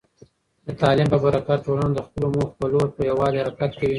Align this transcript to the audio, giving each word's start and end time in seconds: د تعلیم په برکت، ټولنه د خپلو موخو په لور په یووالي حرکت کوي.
د 0.65 0.67
تعلیم 0.81 1.07
په 1.13 1.17
برکت، 1.23 1.59
ټولنه 1.65 1.89
د 1.93 1.99
خپلو 2.07 2.27
موخو 2.35 2.55
په 2.59 2.65
لور 2.71 2.87
په 2.95 3.01
یووالي 3.09 3.39
حرکت 3.45 3.71
کوي. 3.79 3.89